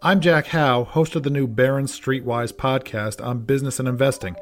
[0.00, 4.36] I'm Jack Howe, host of the new Barron's Streetwise podcast on business and investing.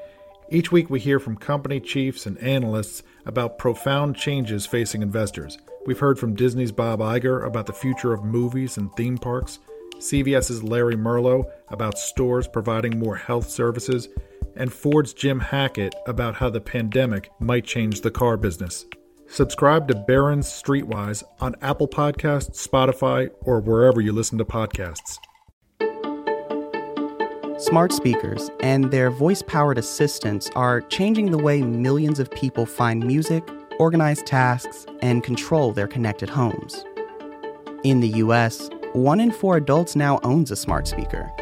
[0.51, 5.57] Each week, we hear from company chiefs and analysts about profound changes facing investors.
[5.87, 9.59] We've heard from Disney's Bob Iger about the future of movies and theme parks,
[9.95, 14.11] CVS's Larry Merlo about stores providing more health services,
[14.57, 18.85] and Ford's Jim Hackett about how the pandemic might change the car business.
[19.27, 25.17] Subscribe to Barron's Streetwise on Apple Podcasts, Spotify, or wherever you listen to podcasts.
[27.59, 33.03] Smart speakers and their voice powered assistants are changing the way millions of people find
[33.03, 33.43] music,
[33.79, 36.85] organize tasks, and control their connected homes.
[37.83, 41.33] In the US, one in four adults now owns a smart speaker,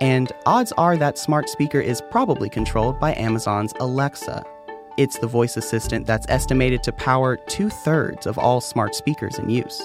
[0.00, 4.44] and odds are that smart speaker is probably controlled by Amazon's Alexa.
[4.96, 9.50] It's the voice assistant that's estimated to power two thirds of all smart speakers in
[9.50, 9.82] use.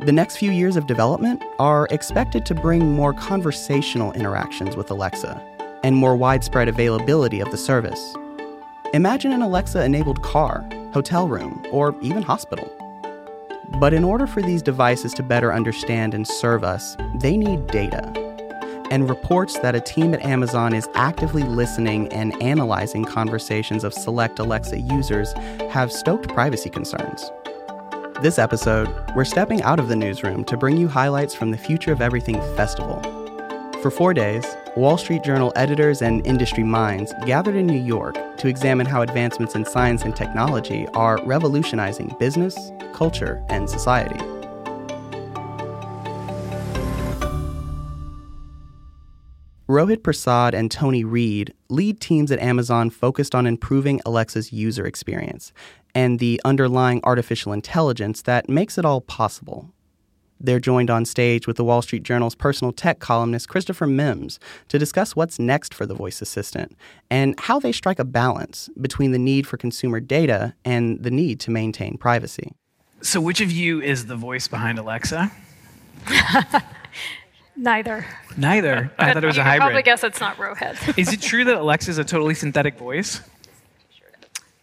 [0.00, 5.42] The next few years of development are expected to bring more conversational interactions with Alexa
[5.82, 8.14] and more widespread availability of the service.
[8.94, 12.70] Imagine an Alexa enabled car, hotel room, or even hospital.
[13.80, 18.12] But in order for these devices to better understand and serve us, they need data.
[18.90, 24.38] And reports that a team at Amazon is actively listening and analyzing conversations of select
[24.38, 25.32] Alexa users
[25.70, 27.30] have stoked privacy concerns.
[28.22, 31.92] This episode, we're stepping out of the newsroom to bring you highlights from the Future
[31.92, 33.02] of Everything Festival.
[33.82, 38.48] For four days, Wall Street Journal editors and industry minds gathered in New York to
[38.48, 44.18] examine how advancements in science and technology are revolutionizing business, culture, and society.
[49.68, 55.52] Rohit Prasad and Toni Reid lead teams at Amazon focused on improving Alexa's user experience
[55.96, 59.70] and the underlying artificial intelligence that makes it all possible.
[60.38, 64.78] They're joined on stage with the Wall Street Journal's personal tech columnist Christopher Mims to
[64.78, 66.76] discuss what's next for the voice assistant
[67.10, 71.40] and how they strike a balance between the need for consumer data and the need
[71.40, 72.52] to maintain privacy.
[73.00, 75.32] So, which of you is the voice behind Alexa?
[77.56, 78.04] Neither.
[78.36, 78.92] Neither.
[78.98, 79.44] I thought it was a hybrid.
[79.44, 79.60] hybrid.
[79.60, 80.98] Probably guess it's not Rohit.
[80.98, 83.22] Is it true that Alexa is a totally synthetic voice?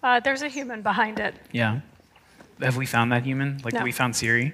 [0.03, 1.33] Uh, there's a human behind it.
[1.51, 1.79] Yeah.
[2.61, 3.59] Have we found that human?
[3.63, 3.83] Like No.
[3.83, 4.53] we found Siri?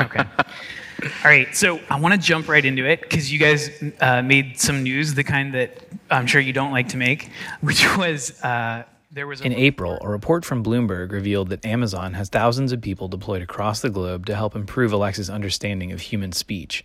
[0.00, 0.20] Okay.
[0.20, 1.56] All right.
[1.56, 5.14] So I want to jump right into it because you guys uh, made some news,
[5.14, 5.78] the kind that
[6.10, 7.30] I'm sure you don't like to make,
[7.62, 12.12] which was uh, there was a In April, a report from Bloomberg revealed that Amazon
[12.14, 16.32] has thousands of people deployed across the globe to help improve Alexa's understanding of human
[16.32, 16.84] speech.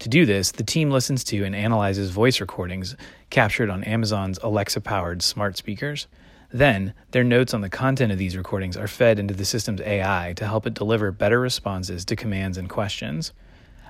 [0.00, 2.96] To do this, the team listens to and analyzes voice recordings
[3.30, 6.06] captured on Amazon's Alexa powered smart speakers.
[6.50, 10.32] Then, their notes on the content of these recordings are fed into the system's AI
[10.36, 13.32] to help it deliver better responses to commands and questions.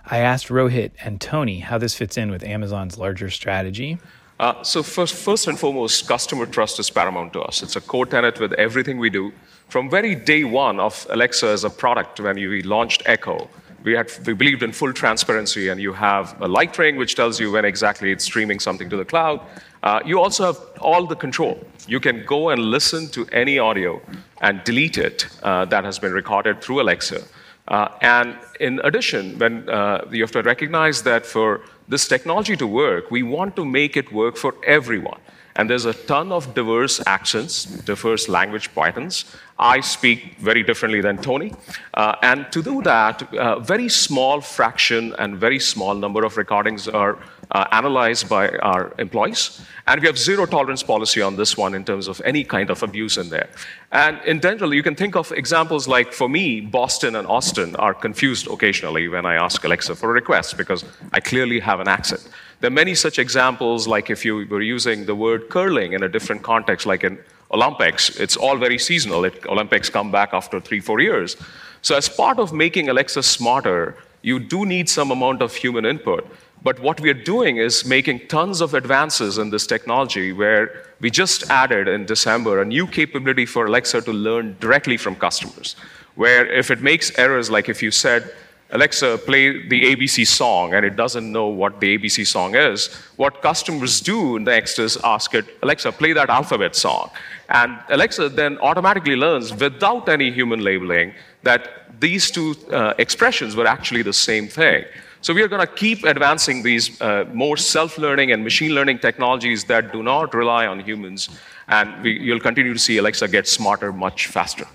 [0.06, 3.98] I asked Rohit and Toni how this fits in with Amazon's larger strategy.
[4.40, 7.62] Uh, so first, first and foremost, customer trust is paramount to us.
[7.62, 9.32] It's a core tenet with everything we do.
[9.68, 13.48] From very day one of Alexa as a product, when we launched Echo,
[13.82, 17.38] we, had, we believed in full transparency, and you have a light ring which tells
[17.38, 19.40] you when exactly it's streaming something to the cloud.
[19.82, 21.58] Uh, you also have all the control.
[21.86, 24.00] You can go and listen to any audio
[24.40, 27.22] and delete it uh, that has been recorded through Alexa.
[27.68, 32.66] Uh, and in addition, when uh, you have to recognize that for this technology to
[32.66, 35.20] work, we want to make it work for everyone.
[35.56, 39.24] And there's a ton of diverse accents, diverse language patterns.
[39.58, 41.52] I speak very differently than Toni.
[41.94, 46.86] Uh, and to do that, a very small fraction and very small number of recordings
[46.86, 47.18] are
[47.50, 49.60] uh, analyzed by our employees.
[49.86, 52.82] And we have zero tolerance policy on this one in terms of any kind of
[52.82, 53.48] abuse in there.
[53.90, 57.94] And in general, you can think of examples like for me, Boston and Austin are
[57.94, 62.28] confused occasionally when I ask Alexa for a request because I clearly have an accent.
[62.60, 66.08] There are many such examples, like if you were using the word curling in a
[66.08, 67.18] different context, like in
[67.52, 69.24] Olympics, it's all very seasonal.
[69.24, 71.36] It, Olympics come back after three, four years.
[71.80, 76.28] So, as part of making Alexa smarter, you do need some amount of human input.
[76.62, 81.10] But what we are doing is making tons of advances in this technology where we
[81.10, 85.76] just added in December a new capability for Alexa to learn directly from customers.
[86.16, 88.34] Where if it makes errors, like if you said,
[88.70, 92.88] Alexa, play the ABC song, and it doesn't know what the ABC song is.
[93.16, 97.10] What customers do next is ask it, Alexa, play that alphabet song.
[97.48, 101.14] And Alexa then automatically learns without any human labeling
[101.44, 104.84] that these two uh, expressions were actually the same thing.
[105.20, 109.64] So we are going to keep advancing these uh, more self-learning and machine learning technologies
[109.64, 111.28] that do not rely on humans,
[111.66, 114.66] and we, you'll continue to see Alexa get smarter much faster.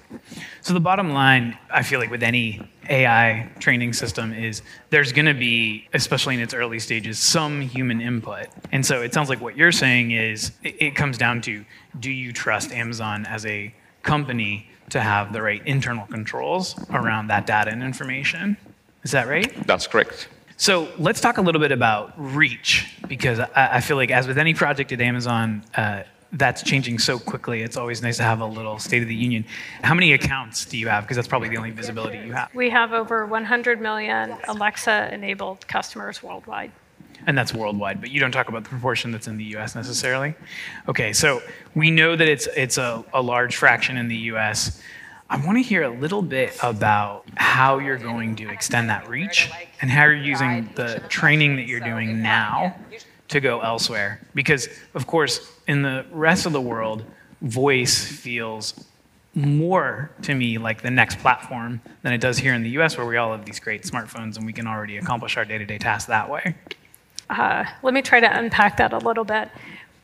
[0.62, 5.26] So the bottom line, I feel like with any AI training system is there's going
[5.26, 8.48] to be, especially in its early stages, some human input.
[8.72, 11.64] And so it sounds like what you're saying is it, it comes down to
[12.00, 17.48] do you trust Amazon as a company to have the right internal controls around that
[17.48, 18.58] data and information?
[19.04, 19.66] Is that right?
[19.68, 20.30] That's correct.
[20.58, 24.38] So let's talk a little bit about reach, because I, I feel like, as with
[24.38, 26.04] any project at Amazon, uh,
[26.34, 27.62] that's changing so quickly.
[27.62, 29.46] It's always nice to have a little State of the Union.
[29.84, 31.04] How many accounts do you have?
[31.04, 32.50] Because that's probably the only visibility you have.
[32.56, 36.72] We have over 100 million Alexa-enabled customers worldwide.
[37.28, 39.76] And that's worldwide, but you don't talk about the proportion that's in the U.S.
[39.76, 40.34] necessarily.
[40.90, 41.42] Okay, so
[41.74, 44.82] we know that it's it's a, a large fraction in the U.S.
[45.34, 49.50] I want to hear a little bit about how you're going to extend that reach
[49.82, 52.76] and how you're using the training that you're doing now
[53.30, 54.22] to go elsewhere.
[54.36, 57.04] Because, of course, in the rest of the world,
[57.42, 58.76] voice feels
[59.34, 63.08] more to me like the next platform than it does here in the US, where
[63.08, 65.80] we all have these great smartphones and we can already accomplish our day to day
[65.80, 66.54] tasks that way.
[67.32, 69.50] Uh, let me try to unpack that a little bit.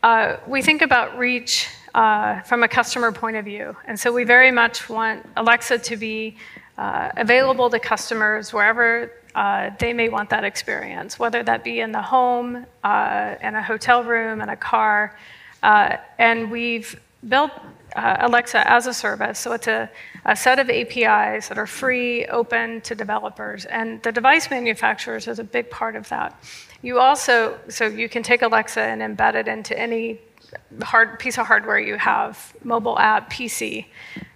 [0.02, 4.24] Uh, we think about reach uh, from a customer point of view, and so we
[4.24, 6.38] very much want Alexa to be
[6.78, 11.92] uh, available to customers wherever uh, they may want that experience, whether that be in
[11.92, 15.16] the home, uh, in a hotel room, in a car.
[15.62, 17.52] Uh, and we've built
[17.96, 19.90] uh, Alexa as a service, so it's a,
[20.26, 25.40] a, set of APIs that are free, open to developers, and the device manufacturers is
[25.40, 26.42] a big part of that.
[26.82, 30.20] You also, so you can take Alexa and embed it into any
[30.82, 33.86] hard piece of hardware you have, mobile app, PC.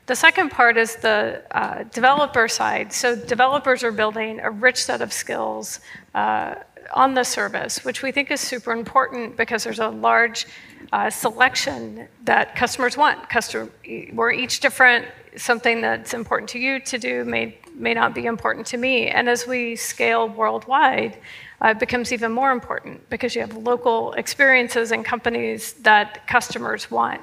[0.05, 2.91] The second part is the uh, developer side.
[2.91, 5.79] So developers are building a rich set of skills
[6.13, 6.55] uh,
[6.93, 10.45] on the service, which we think is super important because there's a large
[10.93, 13.27] uh, selection that customers want.
[13.27, 13.67] Customer,
[14.13, 15.07] we're each different.
[15.35, 19.07] Something that's important to you to do may may not be important to me.
[19.07, 21.17] And as we scale worldwide,
[21.59, 26.91] uh, it becomes even more important because you have local experiences and companies that customers
[26.91, 27.21] want.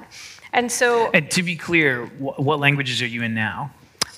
[0.51, 1.09] And so.
[1.13, 3.71] And to be clear, wh- what languages are you in now?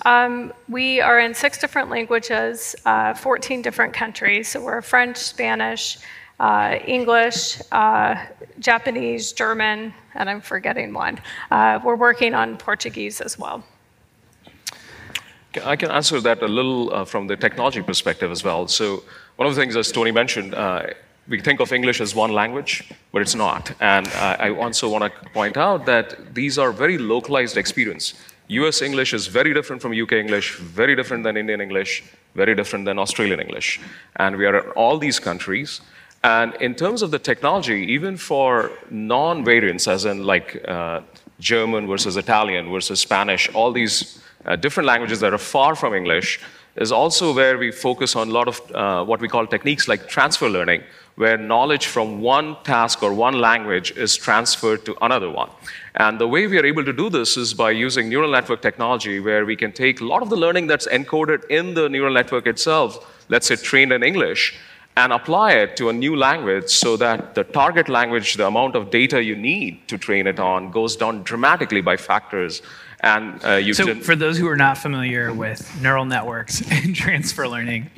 [0.05, 4.47] Um, we are in six different languages, uh, 14 different countries.
[4.47, 5.99] So we're French, Spanish,
[6.39, 8.15] uh, English, uh,
[8.59, 11.19] Japanese, German, and I'm forgetting one.
[11.51, 13.63] Uh, we're working on Portuguese as well.
[15.63, 18.67] I can answer that a little uh, from the technology perspective as well.
[18.67, 19.03] So,
[19.35, 20.87] one of the things, as Toni mentioned, uh,
[21.27, 23.71] we think of English as one language, but it's not.
[23.79, 28.13] And I also want to point out that these are very localized experience.
[28.47, 32.03] US English is very different from UK English, very different than Indian English,
[32.35, 33.79] very different than Australian English.
[34.17, 35.81] And we are in all these countries.
[36.23, 41.01] And in terms of the technology, even for non variants, as in like uh,
[41.39, 46.39] German versus Italian versus Spanish, all these uh, different languages that are far from English,
[46.77, 50.07] is also where we focus on a lot of uh, what we call techniques like
[50.07, 50.81] transfer learning,
[51.15, 55.49] where knowledge from one task or one language is transferred to another one.
[55.95, 59.19] And the way we are able to do this is by using neural network technology,
[59.19, 62.47] where we can take a lot of the learning that's encoded in the neural network
[62.47, 64.57] itself, let's say trained in English,
[64.95, 68.91] and apply it to a new language so that the target language, the amount of
[68.91, 72.61] data you need to train it on, goes down dramatically by factors
[73.03, 76.95] and uh, you so can, for those who are not familiar with neural networks and
[76.95, 77.89] transfer learning,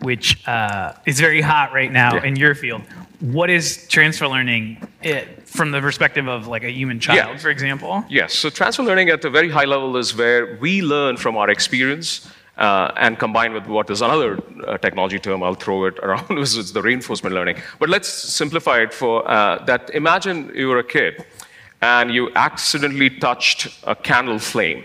[0.00, 2.24] which uh, is very hot right now yeah.
[2.24, 2.80] in your field,
[3.20, 7.36] what is transfer learning it, from the perspective of like a human child, yeah.
[7.36, 8.04] for example?
[8.08, 8.32] Yes.
[8.32, 12.30] So transfer learning at a very high level is where we learn from our experience.
[12.56, 16.56] Uh, and combined with what is another uh, technology term, I'll throw it around, which
[16.56, 17.56] is the reinforcement learning.
[17.80, 19.90] But let's simplify it for uh, that.
[19.90, 21.24] Imagine you were a kid
[21.82, 24.84] and you accidentally touched a candle flame.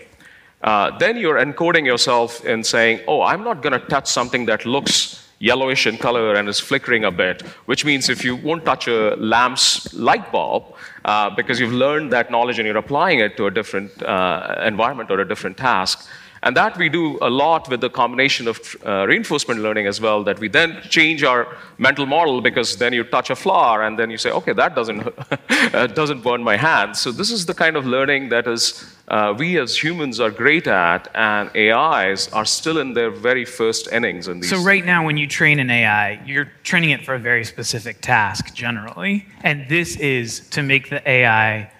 [0.61, 4.65] Uh, then you're encoding yourself in saying, oh, I'm not going to touch something that
[4.65, 8.87] looks yellowish in color and is flickering a bit, which means if you won't touch
[8.87, 10.63] a lamp's light bulb,
[11.05, 15.09] uh, because you've learned that knowledge and you're applying it to a different uh, environment
[15.09, 16.05] or a different task,
[16.43, 20.23] and that we do a lot with the combination of uh, reinforcement learning as well,
[20.23, 24.09] that we then change our mental model because then you touch a flower and then
[24.09, 25.07] you say, okay, that doesn't,
[25.49, 26.95] uh, doesn't burn my hand.
[26.95, 30.67] So this is the kind of learning that is, uh, we as humans are great
[30.67, 34.49] at, and AIs are still in their very first innings in these.
[34.49, 38.01] So right now, when you train an AI, you're training it for a very specific
[38.01, 41.71] task generally, and this is to make the AI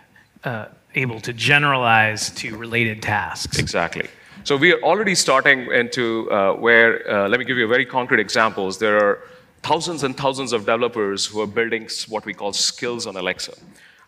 [0.43, 3.59] uh, able to generalize to related tasks.
[3.59, 4.09] Exactly.
[4.49, 7.85] So we are already starting into uh, where, uh, let me give you a very
[7.85, 8.79] concrete examples.
[8.79, 9.19] There are
[9.61, 13.53] thousands and thousands of developers who are building what we call skills on Alexa.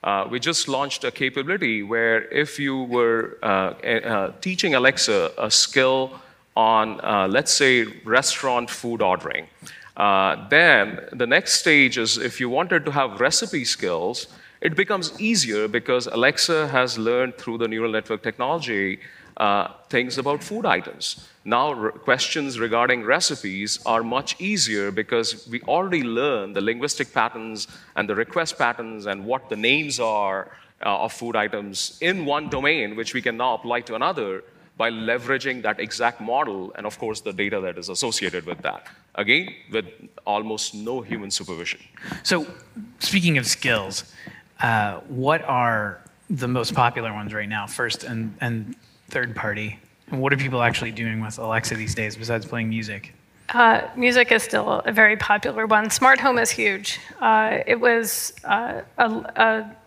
[0.03, 5.51] Uh, we just launched a capability where if you were uh, uh, teaching Alexa a
[5.51, 6.19] skill
[6.55, 9.45] on, uh, let's say, restaurant food ordering,
[9.95, 14.25] then the next stage is if you wanted to have recipe skills,
[14.59, 18.99] it becomes easier because Alexa has learned through the neural network technology
[19.37, 21.27] uh, things about food items.
[21.43, 27.67] Now, re- questions regarding recipes are much easier because we already learn the linguistic patterns
[27.95, 30.51] and the request patterns and what the names are
[30.85, 34.43] uh, of food items in one domain, which we can now apply to another
[34.77, 38.87] by leveraging that exact model and, of course, the data that is associated with that.
[39.15, 39.85] Again, with
[40.25, 41.79] almost no human supervision.
[42.23, 42.47] So,
[42.99, 44.11] speaking of skills,
[44.61, 48.75] uh, what are the most popular ones right now, first and, and
[49.11, 49.77] third party?
[50.07, 53.13] And what are people actually doing with Alexa these days besides playing music?
[53.49, 55.89] Uh, music is still a very popular one.
[55.89, 56.99] Smart home is huge.
[57.19, 59.77] Uh, it was uh, a, a,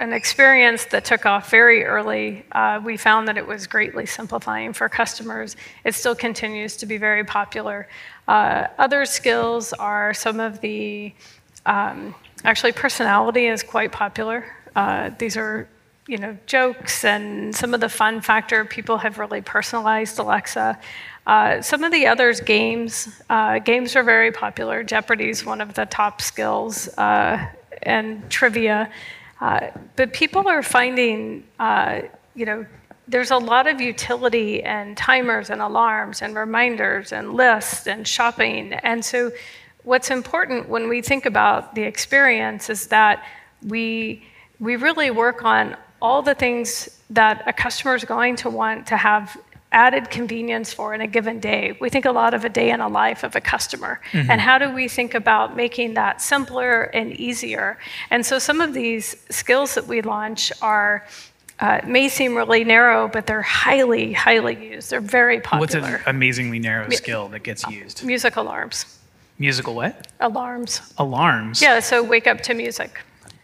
[0.00, 2.44] an experience that took off very early.
[2.52, 5.56] Uh, we found that it was greatly simplifying for customers.
[5.84, 7.88] It still continues to be very popular.
[8.26, 11.14] Uh, other skills are some of the,
[11.66, 14.44] um, actually, personality is quite popular.
[14.74, 15.68] Uh, these are
[16.06, 18.64] you know, jokes and some of the fun factor.
[18.64, 20.78] People have really personalized Alexa.
[21.26, 23.22] Uh, some of the others, games.
[23.30, 24.82] Uh, games are very popular.
[24.82, 27.46] Jeopardy is one of the top skills, uh,
[27.82, 28.90] and trivia.
[29.40, 32.02] Uh, but people are finding, uh,
[32.34, 32.66] you know,
[33.08, 38.72] there's a lot of utility and timers and alarms and reminders and lists and shopping.
[38.74, 39.30] And so,
[39.82, 43.24] what's important when we think about the experience is that
[43.66, 44.24] we
[44.60, 48.96] we really work on all the things that a customer is going to want to
[48.96, 49.38] have
[49.72, 51.76] added convenience for in a given day.
[51.80, 54.00] We think a lot of a day in a life of a customer.
[54.12, 54.30] Mm-hmm.
[54.30, 57.78] And how do we think about making that simpler and easier?
[58.10, 61.06] And so some of these skills that we launch are.
[61.60, 64.90] Uh, may seem really narrow, but they're highly, highly used.
[64.90, 65.60] They're very popular.
[65.60, 68.04] What's an amazingly narrow skill that gets used?
[68.04, 68.98] Music alarms.
[69.38, 70.08] Musical what?
[70.18, 70.92] Alarms.
[70.98, 71.62] Alarms.
[71.62, 73.00] Yeah, so wake up to music.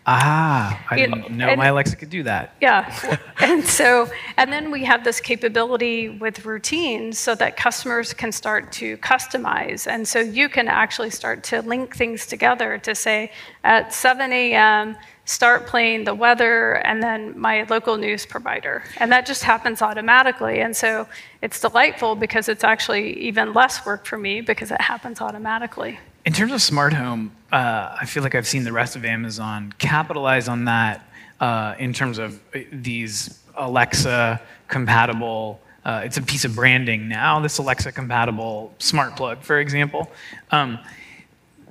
[0.07, 2.57] Ah, I didn't know my Alexa could do that.
[2.61, 3.19] Yeah.
[3.41, 8.73] and so, and then we have this capability with routines so that customers can start
[8.73, 9.87] to customize.
[9.87, 13.31] And so you can actually start to link things together to say
[13.63, 18.83] at 7 a.m., start playing the weather and then my local news provider.
[18.97, 20.61] And that just happens automatically.
[20.61, 21.07] And so
[21.41, 26.01] it's delightful because it's actually even less work for me because it happens automatically.
[26.31, 29.75] In terms of smart home, uh, I feel like I've seen the rest of Amazon
[29.79, 31.05] capitalize on that
[31.41, 35.61] uh, in terms of uh, these Alexa compatible.
[35.85, 37.41] Uh, it's a piece of branding now.
[37.41, 40.09] This Alexa compatible smart plug, for example.
[40.53, 40.79] Um,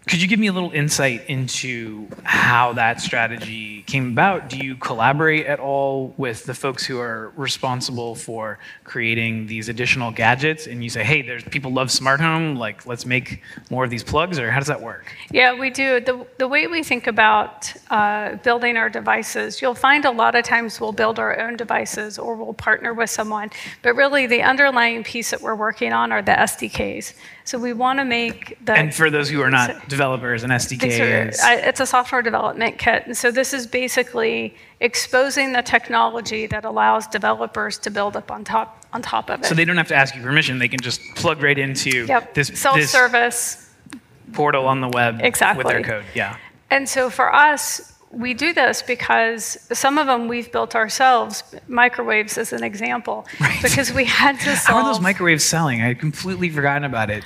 [0.09, 4.49] could you give me a little insight into how that strategy came about?
[4.49, 10.09] Do you collaborate at all with the folks who are responsible for creating these additional
[10.09, 10.65] gadgets?
[10.65, 14.03] And you say, hey, there's people love smart home, like let's make more of these
[14.03, 15.13] plugs, or how does that work?
[15.29, 15.99] Yeah, we do.
[15.99, 20.43] The, the way we think about uh, building our devices, you'll find a lot of
[20.43, 23.51] times we'll build our own devices or we'll partner with someone.
[23.83, 27.13] But really, the underlying piece that we're working on are the SDKs.
[27.49, 28.73] So we want to make the.
[28.73, 31.39] And for those who are not developers, an SDK are, is.
[31.43, 33.07] It's a software development kit.
[33.07, 38.43] And so this is basically exposing the technology that allows developers to build up on
[38.43, 39.47] top on top of it.
[39.47, 40.59] So they don't have to ask you permission.
[40.59, 42.35] They can just plug right into yep.
[42.35, 43.99] this self-service this
[44.33, 45.63] portal on the web exactly.
[45.63, 46.05] with their code.
[46.13, 46.37] Yeah.
[46.69, 52.37] And so for us, we do this because some of them we've built ourselves, microwaves
[52.37, 53.61] as an example, right.
[53.61, 54.65] because we had to solve.
[54.65, 55.81] How are those microwaves selling?
[55.81, 57.23] I had completely forgotten about it.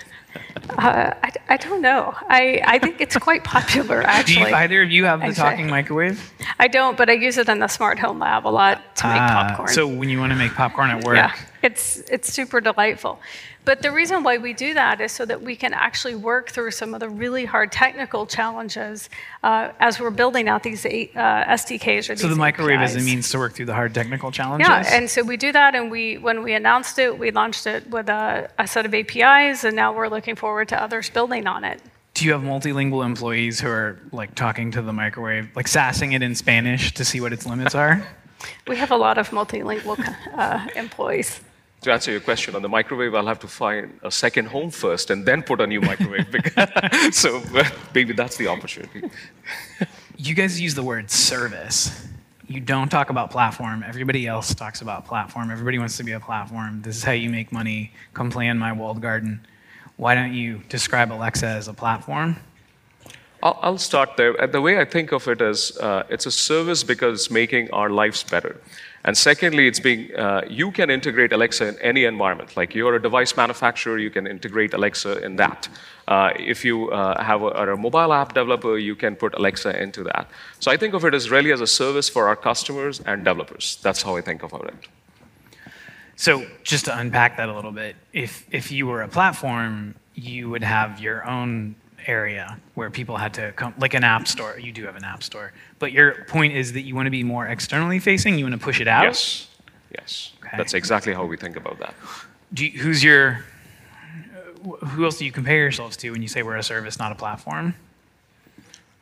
[0.71, 2.13] Uh, I, I, don't know.
[2.27, 4.35] I, I think it's quite popular, actually.
[4.45, 6.33] Do you, either of you have the talking microwave?
[6.59, 9.21] I don't, but I use it in the smart home lab a lot to make
[9.21, 9.69] ah, popcorn.
[9.69, 11.17] So when you want to make popcorn at work.
[11.17, 13.19] Yeah, it's, it's super delightful.
[13.65, 16.71] But the reason why we do that is so that we can actually work through
[16.71, 19.09] some of the really hard technical challenges
[19.41, 22.95] uh, as we're building out these uh, SDKs or So the microwave APIs.
[22.95, 24.67] is a means to work through the hard technical challenges.
[24.67, 27.89] Yeah, and so we do that, and we when we announced it, we launched it
[27.89, 31.63] with a, a set of APIs, and now we're looking forward to others building on
[31.63, 31.81] it.
[32.15, 36.21] Do you have multilingual employees who are like talking to the microwave, like sassing it
[36.21, 38.05] in Spanish to see what its limits are?
[38.67, 39.97] we have a lot of multilingual
[40.35, 41.39] uh, employees
[41.83, 45.09] to answer your question on the microwave, I'll have to find a second home first
[45.09, 46.27] and then put a new microwave.
[47.11, 47.41] so
[47.93, 49.09] maybe that's the opportunity.
[50.17, 52.07] you guys use the word service.
[52.47, 53.83] You don't talk about platform.
[53.87, 55.51] Everybody else talks about platform.
[55.51, 56.81] Everybody wants to be a platform.
[56.81, 57.91] This is how you make money.
[58.13, 59.45] Come play in my walled garden.
[59.97, 62.37] Why don't you describe Alexa as a platform?
[63.41, 64.47] I'll, I'll start there.
[64.47, 67.89] The way I think of it is uh, it's a service because it's making our
[67.89, 68.61] lives better.
[69.05, 72.55] And secondly, it's being, uh, you can integrate Alexa in any environment.
[72.55, 75.67] Like you're a device manufacturer, you can integrate Alexa in that.
[76.07, 80.03] Uh, if you uh, have a, a mobile app developer, you can put Alexa into
[80.03, 80.29] that.
[80.59, 83.77] So I think of it as really as a service for our customers and developers.
[83.81, 84.87] That's how I think about it.
[86.15, 90.49] So just to unpack that a little bit, if, if you were a platform, you
[90.49, 91.75] would have your own
[92.07, 94.59] area where people had to come, like an app store.
[94.59, 97.23] You do have an app store, but your point is that you want to be
[97.23, 98.37] more externally facing.
[98.37, 99.03] You want to push it out.
[99.03, 99.47] Yes,
[99.91, 100.31] yes.
[100.45, 100.57] Okay.
[100.57, 101.93] That's exactly how we think about that.
[102.55, 103.45] You, who's your?
[104.63, 107.15] Who else do you compare yourselves to when you say we're a service, not a
[107.15, 107.75] platform?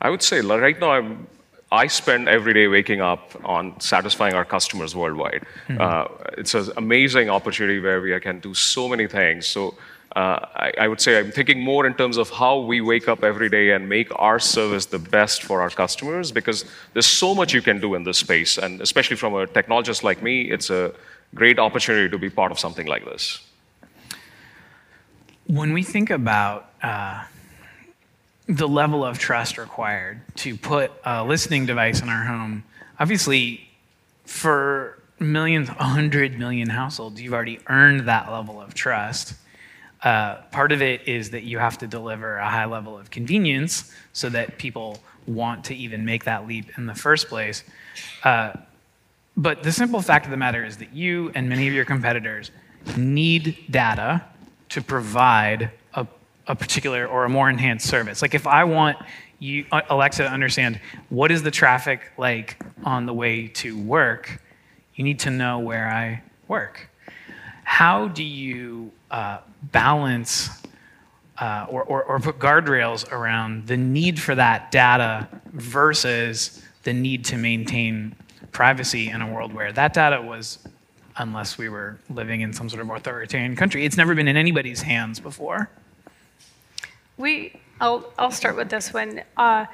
[0.00, 1.28] I would say right now I'm
[1.72, 5.46] I spend every day waking up on satisfying our customers worldwide.
[5.68, 5.80] Mm-hmm.
[5.80, 6.04] Uh,
[6.36, 9.46] it's an amazing opportunity where we can do so many things.
[9.46, 9.74] So
[10.14, 13.24] uh, I, I, would say I'm thinking more in terms of how we wake up
[13.24, 17.54] every day and make our service the best for our customers because there's so much
[17.54, 18.58] you can do in this space.
[18.58, 20.92] And especially from a technologist like me, it's a
[21.34, 23.40] great opportunity to be part of something like this.
[25.46, 27.24] When we think about uh,
[28.46, 32.64] the level of trust required to put a listening device in our home,
[33.00, 33.70] obviously,
[34.26, 39.34] for millions, 100 million households, you've already earned that level of trust.
[40.02, 43.92] Uh, part of it is that you have to deliver a high level of convenience
[44.12, 47.62] so that people want to even make that leap in the first place.
[48.24, 48.52] Uh,
[49.36, 52.50] but the simple fact of the matter is that you and many of your competitors
[52.96, 54.24] need data
[54.70, 56.06] to provide a,
[56.48, 58.22] a particular or a more enhanced service.
[58.22, 58.98] Like if I want
[59.38, 64.40] you, uh, Alexa to understand what is the traffic like on the way to work,
[64.94, 66.88] you need to know where I work.
[67.64, 69.38] How do you uh,
[69.70, 70.50] balance
[71.38, 77.24] uh, or, or, or put guardrails around the need for that data versus the need
[77.24, 78.14] to maintain
[78.52, 80.58] privacy in a world where that data was,
[81.16, 84.82] unless we were living in some sort of authoritarian country, it's never been in anybody's
[84.82, 85.70] hands before.
[87.16, 89.22] We, I'll, I'll start with this one.
[89.36, 89.66] Uh,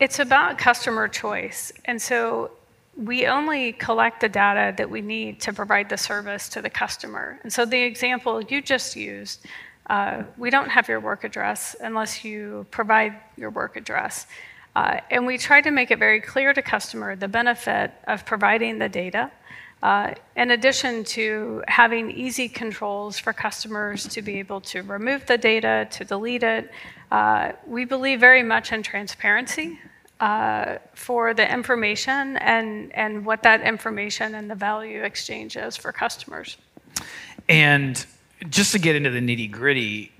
[0.00, 1.72] it's about customer choice.
[1.84, 2.50] And so
[2.98, 7.38] we only collect the data that we need to provide the service to the customer.
[7.44, 9.46] And so the example you just used,
[9.88, 14.26] uh, we don't have your work address unless you provide your work address.
[14.74, 18.78] Uh, and we try to make it very clear to customer the benefit of providing
[18.78, 19.30] the data.
[19.80, 25.38] Uh, in addition to having easy controls for customers to be able to remove the
[25.38, 26.72] data, to delete it,
[27.12, 29.78] uh, we believe very much in transparency
[30.20, 35.92] uh, for the information and, and what that information and the value exchange is for
[35.92, 36.56] customers.
[37.48, 38.04] And
[38.50, 40.12] just to get into the nitty gritty,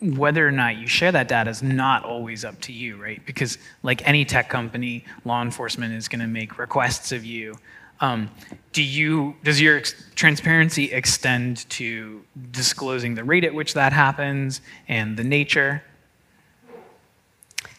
[0.00, 3.24] whether or not you share that data is not always up to you, right?
[3.26, 7.56] Because, like any tech company, law enforcement is going to make requests of you.
[8.00, 8.30] Um,
[8.72, 14.60] do you does your ex- transparency extend to disclosing the rate at which that happens
[14.86, 15.82] and the nature?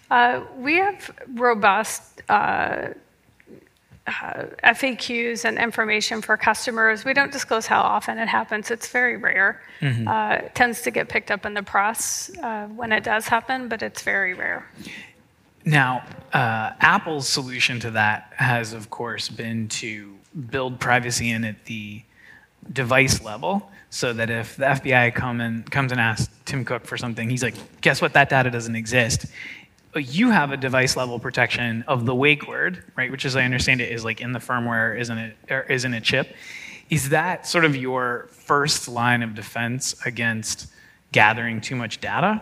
[0.09, 2.89] Uh, we have robust uh,
[4.09, 7.05] uh, FAQs and information for customers.
[7.05, 8.71] We don't disclose how often it happens.
[8.71, 9.61] It's very rare.
[9.81, 10.07] Mm-hmm.
[10.07, 13.67] Uh, it tends to get picked up in the press uh, when it does happen,
[13.67, 14.67] but it's very rare.
[15.65, 20.15] Now, uh, Apple's solution to that has, of course, been to
[20.49, 22.01] build privacy in at the
[22.73, 26.97] device level so that if the FBI come and, comes and asks Tim Cook for
[26.97, 29.25] something, he's like, guess what, that data doesn't exist
[29.95, 33.11] you have a device level protection of the wake word, right?
[33.11, 35.35] Which, as I understand it, is like in the firmware, isn't it?
[35.49, 36.35] Or isn't a chip?
[36.89, 40.67] Is that sort of your first line of defense against
[41.11, 42.41] gathering too much data?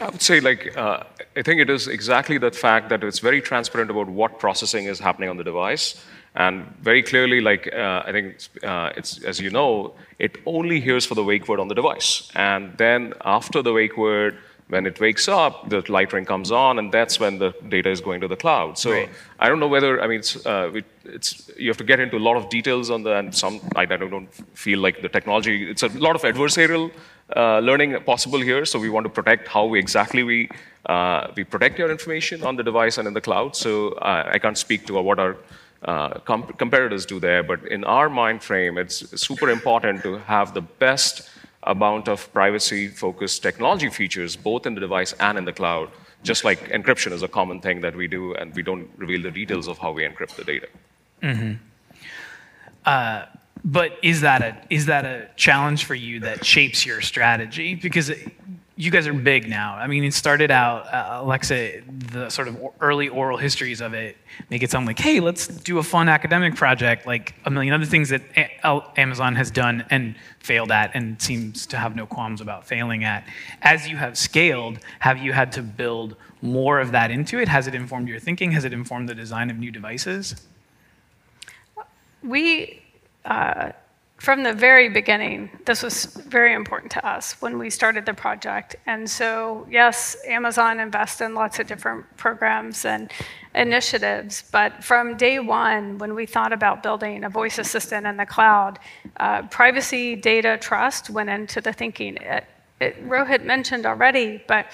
[0.00, 1.02] I would say, like, uh,
[1.36, 4.98] I think it is exactly that fact that it's very transparent about what processing is
[4.98, 6.02] happening on the device.
[6.34, 11.04] And very clearly, like, uh, I think uh, it's, as you know, it only hears
[11.04, 12.30] for the wake word on the device.
[12.34, 14.38] And then after the wake word,
[14.72, 18.00] when it wakes up, the light ring comes on, and that's when the data is
[18.00, 18.78] going to the cloud.
[18.78, 19.08] So right.
[19.38, 22.24] I don't know whether I mean it's, uh, it's, you have to get into a
[22.28, 25.70] lot of details on the and some I, don't feel like the technology.
[25.72, 26.90] It's a lot of adversarial
[27.36, 28.64] uh, learning possible here.
[28.64, 30.48] So we want to protect how we exactly we
[30.86, 33.54] uh, we protect your information on the device and in the cloud.
[33.54, 33.72] So
[34.10, 35.36] uh, I can't speak to what our
[35.84, 40.54] uh, comp- competitors do there, but in our mind frame, it's super important to have
[40.54, 41.28] the best
[41.64, 45.90] amount of privacy-focused technology features, both in the device and in the cloud,
[46.22, 49.30] just like encryption is a common thing that we do, and we don't reveal the
[49.30, 50.68] details of how we encrypt the data.
[51.22, 51.52] Mm-hmm.
[52.84, 53.26] Uh,
[53.64, 57.76] but is that a is that a challenge for you that shapes your strategy?
[57.76, 58.10] Because
[58.82, 59.76] you guys are big now.
[59.76, 64.16] I mean, it started out, uh, Alexa, the sort of early oral histories of it
[64.50, 67.86] make it sound like, hey, let's do a fun academic project, like a million other
[67.86, 72.40] things that a- Amazon has done and failed at and seems to have no qualms
[72.40, 73.24] about failing at.
[73.62, 77.46] As you have scaled, have you had to build more of that into it?
[77.46, 78.50] Has it informed your thinking?
[78.50, 80.34] Has it informed the design of new devices?
[82.24, 82.82] We,
[83.24, 83.72] uh,
[84.22, 88.76] from the very beginning, this was very important to us when we started the project.
[88.86, 93.10] And so, yes, Amazon invests in lots of different programs and
[93.56, 98.24] initiatives, but from day one, when we thought about building a voice assistant in the
[98.24, 98.78] cloud,
[99.16, 102.16] uh, privacy, data, trust went into the thinking.
[102.18, 102.44] It,
[102.80, 104.66] it, Rohit mentioned already, but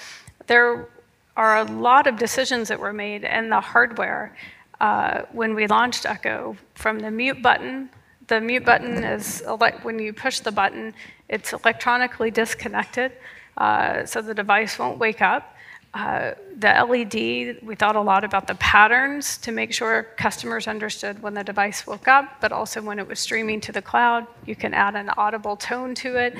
[0.45, 0.89] there
[1.35, 4.35] are a lot of decisions that were made in the hardware
[4.79, 7.89] uh, when we launched Echo, from the mute button.
[8.29, 9.43] The mute button is
[9.81, 10.93] when you push the button,
[11.27, 13.11] it's electronically disconnected,
[13.57, 15.55] uh, so the device won't wake up.
[15.95, 21.19] Uh, the LED, we thought a lot about the patterns to make sure customers understood
[21.23, 24.27] when the device woke up, but also when it was streaming to the cloud.
[24.45, 26.37] You can add an audible tone to it.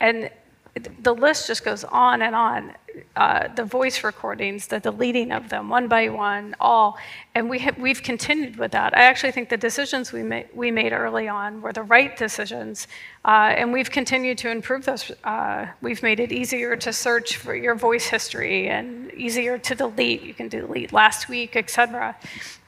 [0.00, 0.30] And
[0.74, 2.74] the list just goes on and on.
[3.14, 6.98] Uh, the voice recordings, the deleting of them one by one, all,
[7.36, 8.96] and we have, we've continued with that.
[8.96, 12.88] I actually think the decisions we, ma- we made early on were the right decisions,
[13.24, 15.12] uh, and we've continued to improve those.
[15.22, 20.22] Uh, we've made it easier to search for your voice history and easier to delete.
[20.22, 22.16] You can delete last week, etc.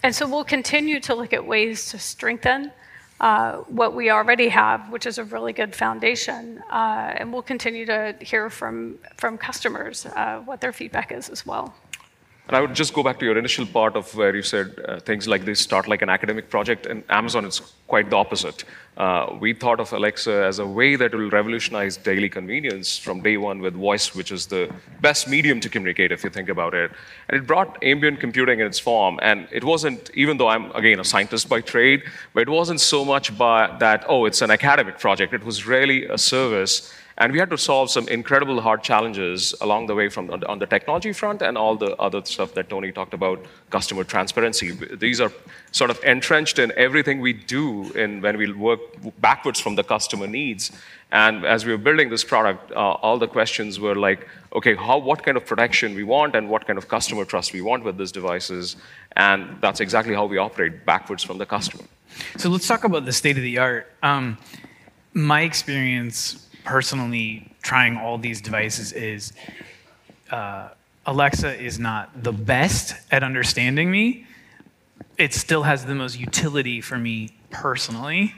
[0.05, 2.71] And so we'll continue to look at ways to strengthen
[3.21, 6.63] uh, what we already have, which is a really good foundation.
[6.71, 11.47] Uh, and we'll continue to hear from, from customers uh, what their feedback is as
[11.47, 11.75] well.
[12.49, 14.99] And I would just go back to your initial part of where you said uh,
[14.99, 16.87] things like this start like an academic project.
[16.87, 18.65] And Amazon, it's quite the opposite.
[18.97, 23.37] Uh, we thought of Alexa as a way that will revolutionize daily convenience from day
[23.37, 24.69] one with voice, which is the
[25.01, 26.91] best medium to communicate if you think about it.
[27.29, 29.21] And it brought ambient computing in its form.
[29.23, 32.03] And it wasn't, even though I'm, again, a scientist by trade,
[32.35, 35.33] but it wasn't so much by that, oh, it's an academic project.
[35.33, 39.87] It was really a service and we had to solve some incredible hard challenges along
[39.87, 43.15] the way from on the technology front and all the other stuff that Toni talked
[43.15, 44.71] about, customer transparency.
[44.71, 45.33] These are
[45.73, 48.81] sort of entrenched in everything we do in when we work
[49.21, 50.73] backwards from the customer needs.
[51.11, 54.97] And as we were building this product, uh, all the questions were like, okay, how,
[54.97, 57.99] what kind of protection we want and what kind of customer trust we want with
[57.99, 58.77] these devices.
[59.17, 61.85] And that's exactly how we operate backwards from the customer.
[62.39, 63.93] So let's talk about the state of the art.
[64.03, 64.39] Um,
[65.13, 69.33] my experience personally trying all these devices is
[70.31, 70.69] uh,
[71.07, 74.27] Alexa is not the best at understanding me.
[75.19, 78.35] It still has the most utility for me personally.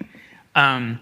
[0.55, 1.01] Um,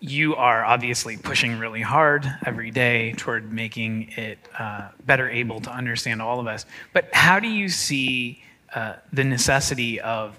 [0.00, 5.70] you are obviously pushing really hard every day toward making it uh, better able to
[5.70, 6.66] understand all of us.
[6.92, 8.42] But how do you see
[8.74, 10.38] uh, the necessity of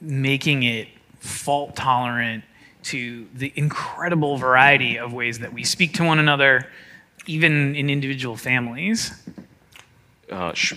[0.00, 2.44] making it fault tolerant
[2.84, 6.68] to the incredible variety of ways that we speak to one another,
[7.26, 9.12] even in individual families?
[10.30, 10.74] Uh, sh-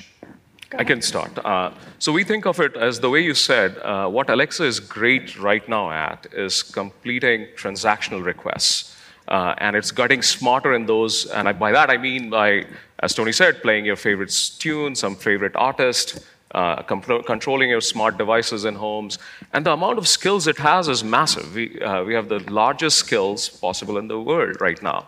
[0.78, 1.38] I can start.
[1.46, 4.80] Uh, so we think of it as the way you said, uh, what Alexa is
[4.80, 8.96] great right now at is completing transactional requests.
[9.28, 11.28] Uh, and it's getting smarter in those.
[11.28, 12.66] And I, by that, I mean by,
[13.00, 18.66] as Toni said, playing your favorite tune, some favorite artist, uh, controlling your smart devices
[18.66, 19.18] in homes.
[19.54, 21.56] And the amount of skills it has is massive.
[21.56, 25.08] We, uh, we have the largest skills possible in the world right now.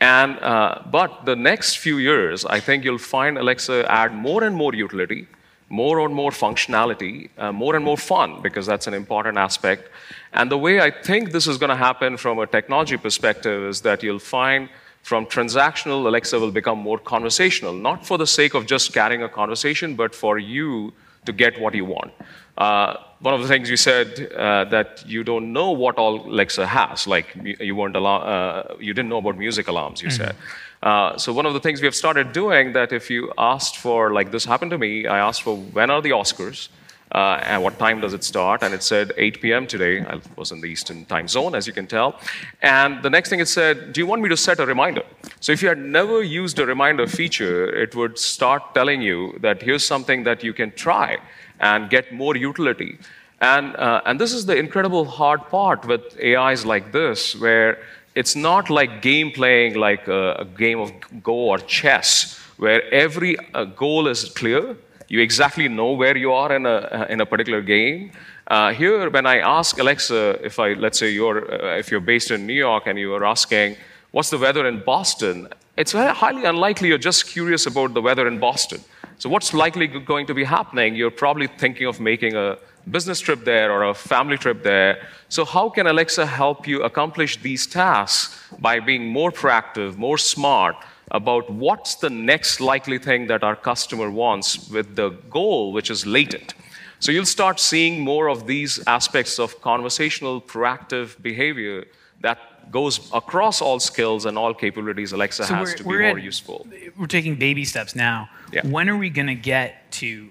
[0.00, 4.56] And, uh, but the next few years, I think you'll find Alexa add more and
[4.56, 5.28] more utility,
[5.68, 9.90] more and more functionality, uh, more and more fun, because that's an important aspect.
[10.32, 13.82] And the way I think this is going to happen from a technology perspective is
[13.82, 14.68] that you'll find
[15.02, 19.28] from transactional, Alexa will become more conversational, not for the sake of just carrying a
[19.28, 20.92] conversation, but for you
[21.26, 22.12] to get what you want.
[22.56, 26.66] Uh, one of the things you said uh, that you don't know what all Alexa
[26.66, 30.02] has, like you weren't uh, you didn't know about music alarms.
[30.02, 30.24] You mm-hmm.
[30.24, 30.36] said.
[30.82, 34.12] Uh, so one of the things we have started doing that if you asked for
[34.12, 36.68] like this happened to me, I asked for when are the Oscars,
[37.12, 38.62] uh, and what time does it start?
[38.62, 39.66] And it said 8 p.m.
[39.66, 40.02] today.
[40.02, 42.20] I was in the Eastern time zone, as you can tell.
[42.62, 45.02] And the next thing it said, Do you want me to set a reminder?
[45.40, 49.62] So if you had never used a reminder feature, it would start telling you that
[49.62, 51.18] here's something that you can try
[51.58, 52.98] and get more utility.
[53.40, 57.78] And, uh, and this is the incredible hard part with AIs like this, where
[58.14, 60.92] it's not like game playing like a, a game of
[61.22, 64.76] Go or chess, where every uh, goal is clear
[65.10, 68.12] you exactly know where you are in a, uh, in a particular game.
[68.46, 72.30] Uh, here, when I ask Alexa, if I, let's say you're, uh, if you're based
[72.30, 73.76] in New York and you are asking,
[74.12, 75.48] what's the weather in Boston?
[75.80, 78.80] it's highly unlikely you're just curious about the weather in Boston.
[79.18, 80.94] So, what's likely going to be happening?
[80.94, 82.58] You're probably thinking of making a
[82.90, 85.06] business trip there or a family trip there.
[85.30, 90.76] So, how can Alexa help you accomplish these tasks by being more proactive, more smart
[91.10, 96.06] about what's the next likely thing that our customer wants with the goal, which is
[96.06, 96.54] latent?
[96.98, 101.86] So, you'll start seeing more of these aspects of conversational, proactive behavior
[102.20, 102.38] that
[102.70, 106.66] goes across all skills and all capabilities Alexa so has to be more at, useful.
[106.96, 108.28] We're taking baby steps now.
[108.52, 108.66] Yeah.
[108.66, 110.30] When are we going to get to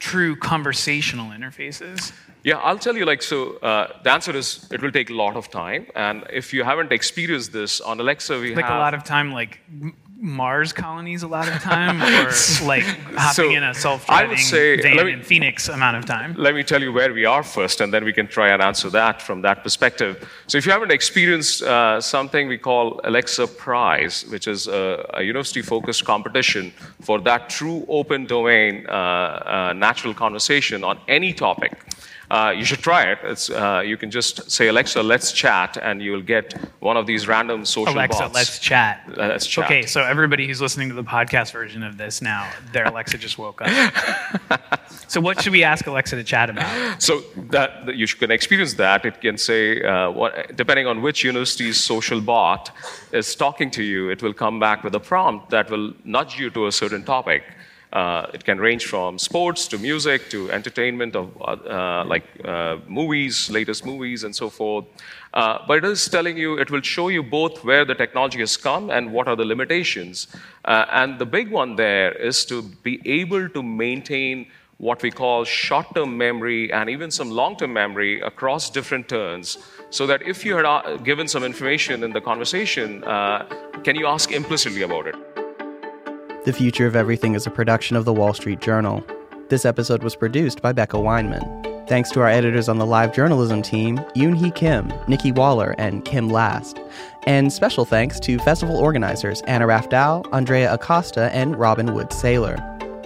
[0.00, 2.12] true conversational interfaces?
[2.42, 5.36] Yeah, I'll tell you, like, so uh, the answer is it will take a lot
[5.36, 5.86] of time.
[5.94, 8.70] And if you haven't experienced this on Alexa, we like have.
[8.70, 9.60] Like a lot of time, like
[10.20, 12.30] Mars colonies a lot of time, or
[12.66, 12.82] like
[13.16, 16.34] hopping so in a self-driving van me, in Phoenix amount of time?
[16.36, 18.90] Let me tell you where we are first, and then we can try and answer
[18.90, 20.28] that from that perspective.
[20.46, 25.22] So, if you haven't experienced uh, something we call Alexa Prize, which is a, a
[25.22, 31.72] university-focused competition for that true open domain uh, uh natural conversation on any topic.
[32.30, 33.50] Uh, you should try it.
[33.50, 37.64] Uh, you can just say, Alexa, let's chat, and you'll get one of these random
[37.64, 38.34] social Alexa, bots.
[38.34, 39.02] let's chat.
[39.16, 39.64] Let's chat.
[39.64, 43.36] Okay, so everybody who's listening to the podcast version of this now, their Alexa just
[43.36, 43.94] woke up.
[45.08, 47.02] so what should we ask Alexa to chat about?
[47.02, 49.04] So that, that you can experience that.
[49.04, 52.70] It can say, uh, what, depending on which university's social bot
[53.10, 56.48] is talking to you, it will come back with a prompt that will nudge you
[56.50, 57.42] to a certain topic.
[57.92, 63.50] Uh, it can range from sports to music to entertainment of uh, like uh, movies,
[63.50, 64.84] latest movies, and so forth.
[65.34, 68.56] Uh, but it is telling you, it will show you both where the technology has
[68.56, 70.28] come and what are the limitations.
[70.64, 74.46] Uh, and the big one there is to be able to maintain
[74.78, 79.58] what we call short term memory and even some long term memory across different turns.
[79.90, 84.30] So that if you had uh, given some information in the conversation, can you ask
[84.30, 85.29] implicitly about it?
[86.46, 89.04] The Future of Everything is a production of the Wall Street Journal.
[89.50, 91.86] This episode was produced by Becca Weinman.
[91.86, 96.02] Thanks to our editors on the live journalism team, Yoon Hee Kim, Nikki Waller, and
[96.06, 96.80] Kim Last.
[97.24, 102.56] And special thanks to festival organizers Anna Rafdal, Andrea Acosta, and Robin Wood Saylor.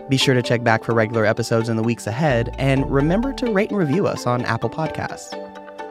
[0.08, 3.52] Be sure to check back for regular episodes in the weeks ahead, and remember to
[3.52, 5.32] rate and review us on Apple Podcasts.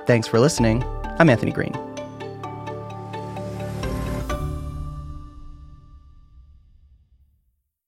[0.08, 0.82] Thanks for listening.
[1.20, 1.93] I'm Anthony Green.